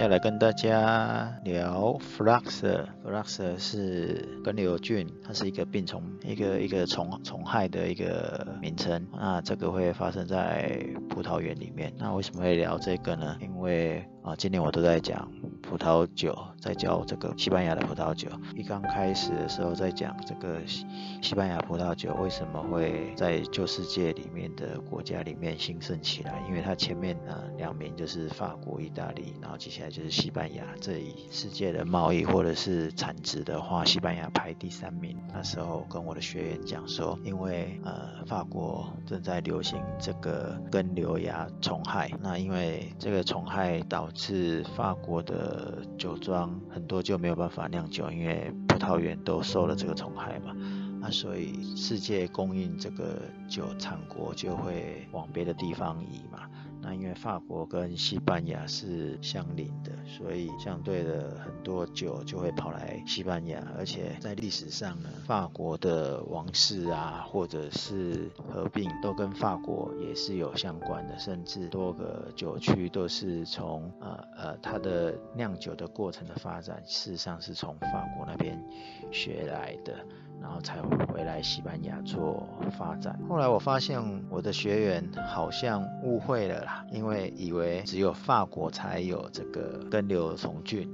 [0.00, 9.06] 要来跟大家聊 f l u x f l u x 是根瘤菌，它是一个病虫，一个一个虫虫害的一个名称。
[9.12, 11.92] 那这个会发生在葡萄园里面。
[11.98, 13.36] 那为什么会聊这个呢？
[13.42, 15.30] 因为啊，今年我都在讲
[15.70, 18.28] 葡萄酒，在教这个西班牙的葡萄酒。
[18.56, 20.84] 一刚开始的时候在讲这个西
[21.22, 30.64] 西班牙葡萄酒为什么会在旧世界里面的国家里面兴盛起来，因为它前面呢两名就是法国、意大利，然后接下来就是西班牙。
[30.80, 35.16] 这一世界的贸易或者是产值的话，西班牙排第三名。
[35.32, 45.59] 那时候跟我的学员讲说，因为呃法国正在流行这个根瘤蚜虫害，那因为这个虫害导致法国的
[45.98, 50.54] 酒庄很多就没有办法酿酒，因为葡萄园都受了这个虫害嘛，
[51.00, 56.48] 那所以世界供应这个酒产国就会往别的地方移嘛。
[56.94, 78.62] 因为法国跟西班牙是相邻的，所以相对的很多酒就会跑来西班牙，而且在历史上呢，法国的王室啊，或者是合并，都跟法国也是有相关的，甚至多个酒区都是从呃呃它的酿酒的过程的发展，事实上是从法国那边
[79.10, 79.94] 学来的。
[80.40, 83.18] 然后才回来西班牙做发展。
[83.28, 90.90] 后来我发现我的学员好像误会了啦，因为以为只有法国才有这个根瘤虫菌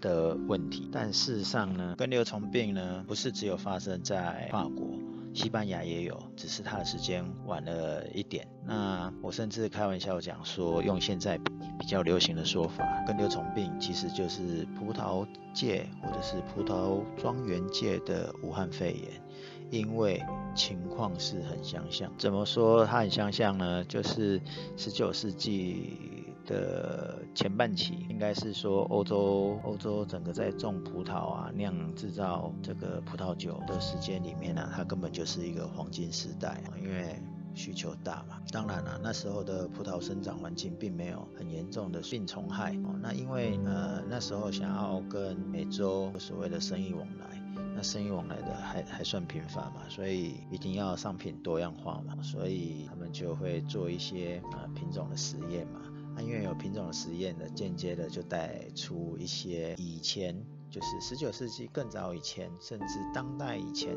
[0.00, 4.86] 的问题，但事实上呢，根瘤虫病呢不是只有发生在法国。
[5.32, 8.46] 西班牙也有，只是它的时间晚了一点。
[8.64, 11.38] 那我甚至开玩笑讲说，用现在
[11.78, 19.22] 比较流行的说法，根瘤虫病其实就是葡萄界或者是葡萄庄园界的武汉肺炎，
[19.70, 20.22] 因为
[20.54, 22.12] 情况是很相像。
[22.18, 23.84] 怎么说它很相像呢？
[23.84, 24.40] 就是
[24.76, 26.19] 十九世纪。
[26.50, 37.22] 的前半期应该是说欧洲欧洲整个在种葡萄啊酿制造这个葡萄酒的时间里面呢、它根本就是一个黄金时代，因为
[37.54, 38.40] 需求大嘛。
[38.52, 42.98] 当然了、那时候的葡萄生长环境并没有很严重的病虫害哦。
[43.00, 47.42] 那因为呃那时候想要跟美洲所谓的生意往来，
[47.74, 55.80] 那生意往来的还还算频繁嘛，所以一定要商品多样化嘛，所以他们就会做一些呃品种的实验嘛。
[56.18, 60.34] 因为有品种的实验的，间接的就带出一些以前
[60.70, 63.96] 就是十九世纪更早以前，甚至当代以前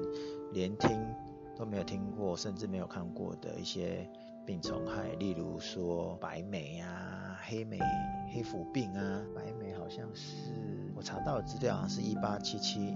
[0.51, 0.89] 连听
[1.57, 4.09] 都没有听过，甚至没有看过的一些
[4.45, 7.79] 病虫害，例如说白霉啊、黑霉、
[8.33, 9.21] 黑腐病啊。
[9.35, 10.72] 白霉好像是
[11.03, 12.95] 查到的资料，好像是一八七七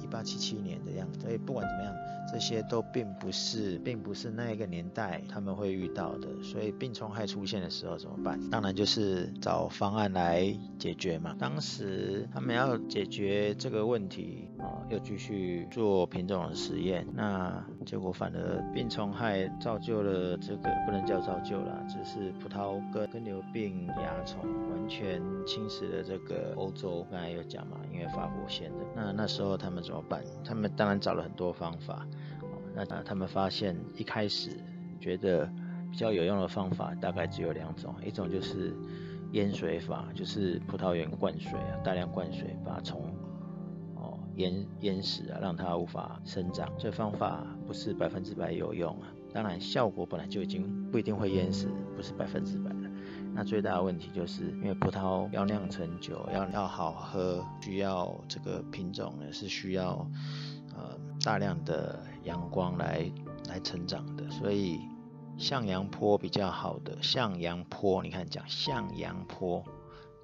[0.00, 1.20] 一八七七年的样子。
[1.20, 1.94] 所以不管怎么样。
[2.32, 8.38] 这些都并不是，并不是那一个年代他们会遇到的，所以病虫害出现的时候怎么办？
[8.50, 11.34] 当然就是找方案来解决嘛。
[11.40, 27.06] 当时他们要解决这个问题啊，又继续做品种的实验，那结果反而病虫害造就了这个不能叫造就了，只是葡萄根根瘤病蚜虫完全侵蚀了这个欧洲。
[27.10, 30.22] 刚才有讲嘛，因为法国先的，那那时候他们怎么办？
[30.44, 32.06] 他们当然找了很多方法。
[32.72, 34.56] 那他们发现一开始
[35.00, 35.44] 觉得
[35.90, 38.72] 比较有用的方法大概只有两种，一种就是
[39.32, 43.02] 淹水法，就是葡萄园灌水啊，大量灌水把虫
[44.00, 46.68] 哦淹淹死啊，让它无法生长。
[46.78, 52.90] 这方法不是百分之百有用啊，当然效果本来就已经不一定会淹死，不是百分之百的。
[53.32, 60.06] 那最大的问题就是因为葡萄要酿成酒，要要好喝，需要这个品种呢是需要。
[60.72, 63.10] 呃，大量的阳光来
[63.48, 64.80] 来成长的，所以
[65.36, 69.62] 向阳坡比较好的向阳坡，你看讲向阳坡，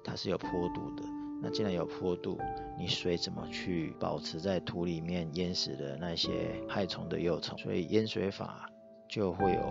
[0.03, 1.03] 它是有坡度的。
[1.41, 2.39] 那既然有坡度，
[2.77, 6.31] 你水怎么去保持在土里面淹死的那些
[6.67, 7.57] 害虫的幼虫？
[7.57, 8.69] 所以淹水法
[9.07, 9.61] 就会有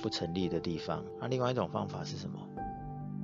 [0.00, 1.04] 不成立的地方。
[1.20, 2.38] 那另外一种方法是什么？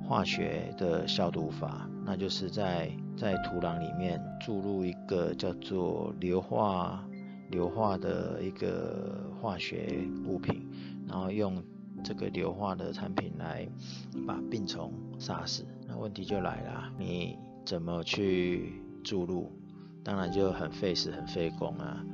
[0.07, 7.03] 化学的消毒法，那就是在在土壤里面注入一个叫做硫化
[7.49, 10.63] 硫化的一个化学物品，
[11.07, 11.63] 然后用
[12.03, 13.67] 这个硫化的产品来
[14.27, 15.65] 把病虫杀死。
[15.87, 19.51] 那问题就来了，你怎么去注入？
[20.03, 22.05] 当然就很费时很费工啊，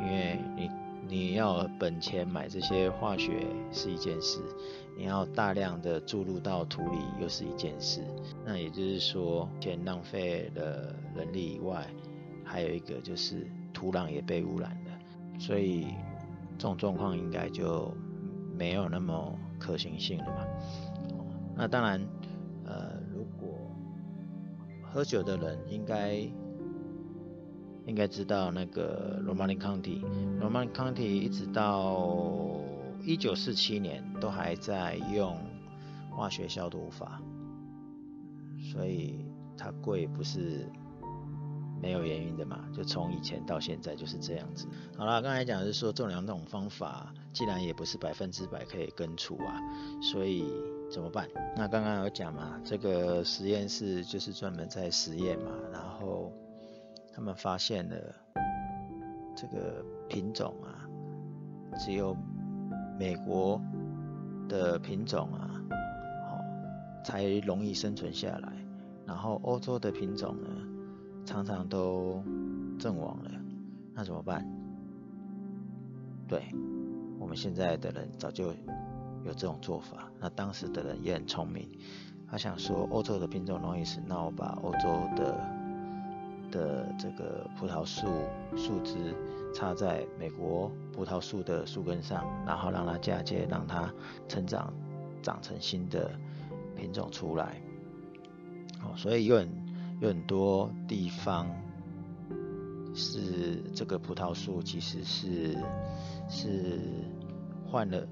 [0.00, 0.70] 因为你。
[1.10, 4.40] 你要本钱买这些化学是一件事，
[4.94, 8.02] 你要大量的注入到土里又是一件事。
[8.44, 11.88] 那也就是说，钱浪费了人力以外，
[12.44, 15.38] 还有一个就是土壤也被污染了。
[15.40, 15.86] 所以
[16.58, 17.90] 这种状况应该就
[18.54, 20.46] 没有那么可行性了嘛。
[21.56, 22.06] 那当然，
[22.66, 22.97] 呃，
[24.92, 26.14] 喝酒的人应该
[27.86, 32.60] 应该知道那个 Romanée Conti，Romanée Conti 一直到
[33.02, 35.36] 一九四七年都还在用
[36.10, 37.20] 化学消毒法，
[38.72, 39.24] 所以
[39.56, 40.68] 它贵不是
[41.80, 44.66] 没有原因的嘛，就从以前到现在就是这样子。
[44.96, 49.60] 好了，刚才讲的是说这两种方法，既然也不是百分之百可以根除啊，
[50.02, 50.44] 所以
[50.90, 51.28] 怎么办？
[51.54, 56.32] 那刚刚有讲嘛，这个实验室就是专门在实验嘛，然后
[57.12, 57.96] 他们发现了
[59.36, 60.88] 这个品种啊，
[61.78, 62.16] 只有
[62.98, 63.60] 美国
[64.48, 65.62] 的品种啊，
[66.26, 66.38] 好
[67.04, 68.52] 才容易生存下来，
[69.06, 70.48] 然后欧洲的品种呢，
[71.26, 72.22] 常常都
[72.78, 73.30] 阵亡了，
[73.94, 74.44] 那怎么办？
[76.26, 76.42] 对，
[77.18, 78.54] 我们现在的人早就
[79.24, 80.10] 有这种做法。
[80.20, 81.68] 那当时的人也很聪明，
[82.30, 85.40] 他想说欧洲的品种容易死，那我把欧洲的
[86.50, 88.06] 的这个葡萄树
[88.56, 89.14] 树枝
[89.54, 93.92] 插在美国葡萄树的树根上，然后让它嫁接，让它
[94.28, 94.72] 成长
[95.22, 96.10] 长成新的
[96.76, 97.60] 品种出来。
[98.82, 99.68] 哦，所以有很。
[100.00, 101.50] 有很多地方
[102.94, 105.58] 是这个葡萄树其实是
[106.28, 106.78] 是
[107.66, 108.06] 换了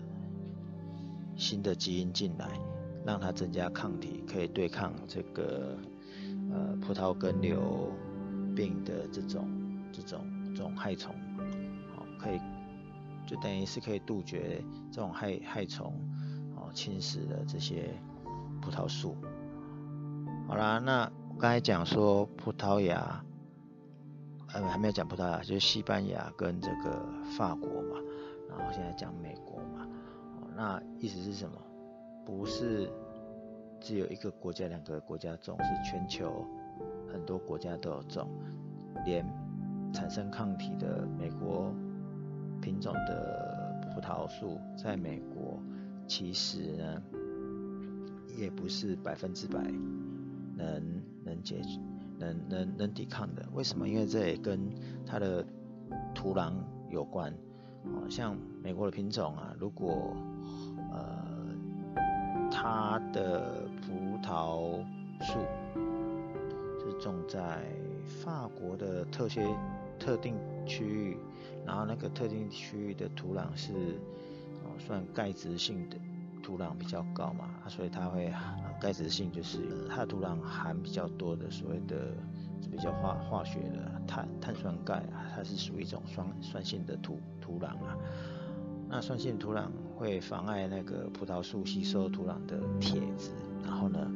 [1.37, 2.49] 新的基因进来，
[3.05, 5.79] 让它增加抗体，可以对抗这个
[6.53, 7.93] 呃葡萄根瘤
[8.55, 9.49] 病的这种
[9.93, 10.25] 这种
[10.55, 11.15] 这种害虫，
[11.95, 12.41] 好，可以
[13.27, 15.93] 就等于是可以杜绝这种害害虫
[16.57, 17.95] 哦侵蚀的这些
[18.61, 19.17] 葡萄树。
[20.49, 21.11] 好啦，那。
[21.39, 23.23] 刚才讲说葡萄牙，
[24.55, 27.07] 呃，还没有讲葡萄牙，就是西班牙跟这个
[27.37, 28.01] 法国嘛，
[28.49, 29.87] 然后现在讲美国嘛，
[30.57, 31.57] 那意思是什么？
[32.25, 32.91] 不是
[33.79, 36.45] 只有一个国家、两个国家种，是全球
[37.13, 38.29] 很多国家都有种，
[39.05, 39.25] 连
[39.93, 41.73] 产生抗体的美国
[42.61, 45.63] 品种的葡萄树，在美国
[46.09, 47.03] 其实呢，
[48.37, 49.61] 也不是百分之百
[50.57, 51.03] 能。
[51.27, 51.81] 能解决，
[52.21, 53.89] 能能能抵抗的，为什么？
[53.89, 54.61] 因为这也跟
[55.05, 55.45] 它的
[56.15, 56.53] 土壤
[56.89, 57.33] 有关。
[57.83, 60.15] 哦，像美国的品种啊，如果
[60.97, 64.83] 呃它的葡萄
[65.21, 65.39] 树
[66.81, 67.63] 是种在
[68.05, 69.47] 法国的特些
[69.99, 70.35] 特定
[70.67, 71.17] 区域，
[71.65, 73.73] 然后那个特定区域的土壤是
[74.65, 75.97] 哦算钙质性的。
[76.43, 78.33] 土壤比较高嘛，所以它会
[78.81, 79.59] 钙质性就是
[79.89, 82.15] 它的土壤含比较多的所谓的
[82.71, 85.03] 比较化化学的碳碳酸钙，
[85.35, 87.99] 它是属于一种酸酸性的土土壤啊。
[88.97, 93.31] 那酸性土壤会妨碍那个葡萄树吸收土壤的铁质，
[93.63, 94.11] 然后呢，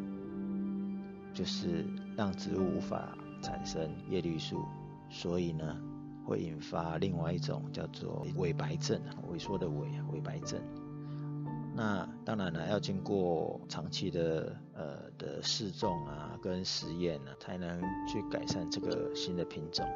[1.35, 1.85] 就是
[2.17, 4.65] 让植物无法产生叶绿素，
[5.11, 5.77] 所以呢
[6.25, 9.85] 会引发另外一种叫做萎白症啊，萎缩的萎
[10.15, 10.59] 萎白症。
[11.75, 17.79] 那当然了，要经过长期的呃的试种啊跟实验呢，才能
[18.09, 19.87] 去改善这个新的品种，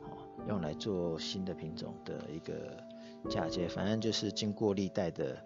[0.00, 0.18] 好，
[0.48, 2.76] 用来做新的品种的一个
[3.28, 3.68] 嫁接。
[3.68, 5.36] 反正就是经过历代的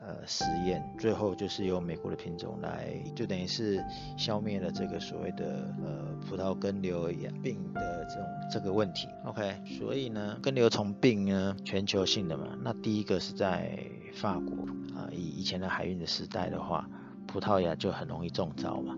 [0.00, 3.82] 呃实验，最后就是由美国的品种来，就等于是
[4.16, 7.06] 消灭了这个所谓的呃葡萄根瘤
[7.42, 9.08] 病的这种这个问题。
[9.24, 13.78] OK，所以呢，根瘤虫病呢全球性的嘛，那第一个是在
[14.14, 14.64] 法国
[14.96, 15.08] 啊。
[15.12, 16.88] 以以前的海运的时代的话，
[17.26, 18.96] 葡萄牙就很容易中招嘛。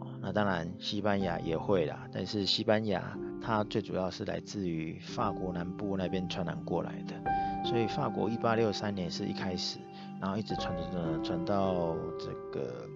[0.00, 7.14] 哦，那当然西班牙也会啦，但是西班牙它最主要是来自于法国南部那边传染过来的，
[7.64, 9.78] 所以法国一八六三年是一开始，
[10.20, 12.86] 然后一直传传传到这个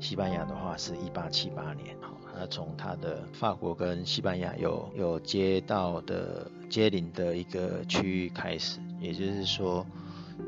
[0.00, 1.96] 西班牙的话是一八七八年。
[2.00, 9.84] 好，那从它的法国跟西班牙有有接到的接邻的一个区域开始，也就是说。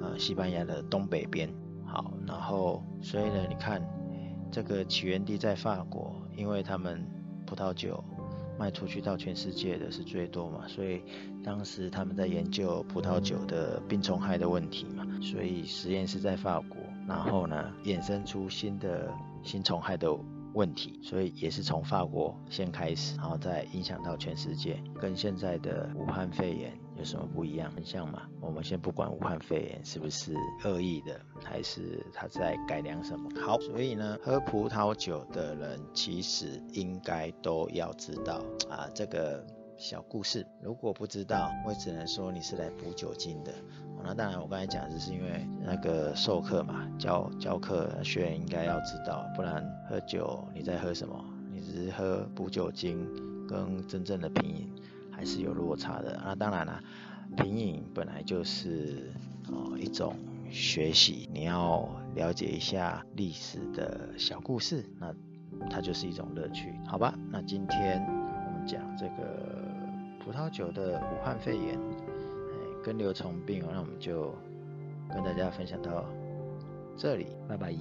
[0.02, 1.48] 呃，西班牙的东北边，
[1.86, 3.82] 好，然后所以呢，你看
[4.50, 7.02] 这个起源地在法国，因为他们
[7.46, 8.04] 葡萄酒
[8.58, 11.00] 卖出去到全世界的是最多嘛，所以
[11.44, 19.08] 当时他们在研究葡萄酒的病虫害的问题嘛，所以实验室在法国，然后呢，衍生出新的
[19.42, 20.12] 新虫害的
[20.54, 26.78] 问题，所以也是从法国先开始，然后再影响到全世界，跟现在的武汉肺炎。
[26.96, 27.70] 有什么不一样？
[27.70, 28.22] 很像嘛？
[28.40, 33.30] 我们先不管武汉肺炎是不是恶意的，还是他在改良什么。
[33.40, 40.44] 好，所以呢，喝葡萄酒的人其实应该都要知道啊这个小故事。
[40.60, 43.54] 如果不知道，我只能说你是来补酒精的。
[44.04, 51.24] 那当然，我刚才讲的是因为那个授课嘛，教教课学员应该要知道，不然喝酒你在喝什么？
[51.50, 53.06] 你只是喝补酒精
[53.48, 54.72] 跟真正的品饮
[55.10, 56.18] 还是有落差的。
[56.24, 56.80] 那当然了，
[57.36, 59.10] 品饮本来就是
[59.48, 60.14] 哦一种
[60.50, 65.12] 学习，你要了解一下历史的小故事，那
[65.68, 67.12] 它就是一种乐趣，好吧？
[67.30, 69.64] 那今天我们讲这个
[70.24, 71.78] 葡萄酒的武汉肺炎，
[72.88, 74.34] 哎，根瘤虫病，那我们就
[75.12, 76.06] 跟大家分享到
[76.96, 77.74] 这里，拜拜。